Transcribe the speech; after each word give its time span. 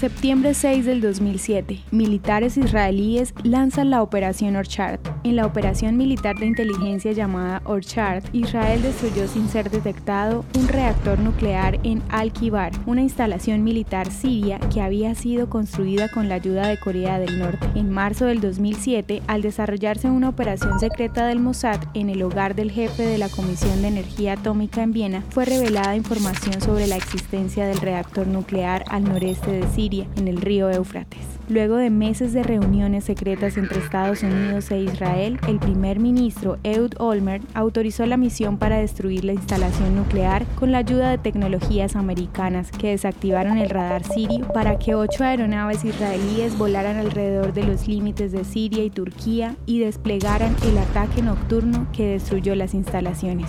Septiembre 0.00 0.54
6 0.54 0.86
del 0.86 1.02
2007, 1.02 1.80
militares 1.90 2.56
israelíes 2.56 3.34
lanzan 3.44 3.90
la 3.90 4.00
Operación 4.00 4.56
Orchard. 4.56 4.98
En 5.22 5.36
la 5.36 5.44
operación 5.44 5.98
militar 5.98 6.38
de 6.38 6.46
inteligencia 6.46 7.12
llamada 7.12 7.60
Orchard, 7.66 8.24
Israel 8.32 8.80
destruyó 8.80 9.28
sin 9.28 9.50
ser 9.50 9.70
detectado 9.70 10.46
un 10.58 10.66
reactor 10.66 11.18
nuclear 11.18 11.78
en 11.82 12.02
Al-Kibar, 12.08 12.72
una 12.86 13.02
instalación 13.02 13.62
militar 13.62 14.10
siria 14.10 14.58
que 14.72 14.80
había 14.80 15.14
sido 15.14 15.50
construida 15.50 16.08
con 16.08 16.30
la 16.30 16.36
ayuda 16.36 16.68
de 16.68 16.78
Corea 16.78 17.18
del 17.18 17.38
Norte. 17.38 17.68
En 17.74 17.90
marzo 17.90 18.24
del 18.24 18.40
2007, 18.40 19.20
al 19.26 19.42
desarrollarse 19.42 20.08
una 20.08 20.30
operación 20.30 20.80
secreta 20.80 21.26
del 21.26 21.38
Mossad 21.38 21.80
en 21.92 22.08
el 22.08 22.22
hogar 22.22 22.54
del 22.54 22.70
jefe 22.70 23.02
de 23.02 23.18
la 23.18 23.28
Comisión 23.28 23.82
de 23.82 23.88
Energía 23.88 24.34
Atómica 24.34 24.82
en 24.82 24.92
Viena, 24.92 25.22
fue 25.28 25.44
revelada 25.44 25.96
información 25.96 26.62
sobre 26.62 26.86
la 26.86 26.96
existencia 26.96 27.66
del 27.66 27.82
reactor 27.82 28.26
nuclear 28.26 28.84
al 28.88 29.04
noreste 29.04 29.52
de 29.52 29.68
Siria 29.68 30.06
en 30.16 30.28
el 30.28 30.40
río 30.40 30.70
Éufrates. 30.70 31.39
Luego 31.50 31.78
de 31.78 31.90
meses 31.90 32.32
de 32.32 32.44
reuniones 32.44 33.02
secretas 33.02 33.56
entre 33.56 33.80
Estados 33.80 34.22
Unidos 34.22 34.70
e 34.70 34.82
Israel, 34.82 35.36
el 35.48 35.58
primer 35.58 35.98
ministro 35.98 36.58
Ehud 36.62 36.92
Olmert 36.98 37.42
autorizó 37.54 38.06
la 38.06 38.16
misión 38.16 38.56
para 38.56 38.78
destruir 38.78 39.24
la 39.24 39.32
instalación 39.32 39.96
nuclear 39.96 40.46
con 40.54 40.70
la 40.70 40.78
ayuda 40.78 41.10
de 41.10 41.18
tecnologías 41.18 41.96
americanas 41.96 42.70
que 42.70 42.90
desactivaron 42.90 43.58
el 43.58 43.68
radar 43.68 44.04
sirio 44.04 44.46
para 44.54 44.78
que 44.78 44.94
ocho 44.94 45.24
aeronaves 45.24 45.84
israelíes 45.84 46.56
volaran 46.56 46.98
alrededor 46.98 47.52
de 47.52 47.64
los 47.64 47.88
límites 47.88 48.30
de 48.30 48.44
Siria 48.44 48.84
y 48.84 48.90
Turquía 48.90 49.56
y 49.66 49.80
desplegaran 49.80 50.54
el 50.62 50.78
ataque 50.78 51.20
nocturno 51.20 51.88
que 51.92 52.12
destruyó 52.12 52.54
las 52.54 52.74
instalaciones. 52.74 53.48